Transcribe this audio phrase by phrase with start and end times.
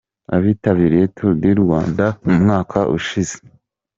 [0.35, 3.37] Abitabiriye Tour du Rwanda umwaka ushize.